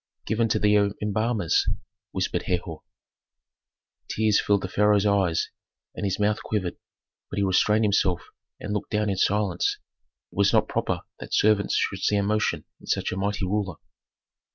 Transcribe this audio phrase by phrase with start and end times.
[0.25, 1.69] "Given to the embalmers,"
[2.09, 2.81] whispered Herhor.
[4.09, 5.51] Tears filled the pharaoh's eyes,
[5.93, 6.77] and his mouth quivered,
[7.29, 8.29] but he restrained himself
[8.59, 9.77] and looked down in silence.
[10.31, 13.75] It was not proper that servants should see emotion in such a mighty ruler.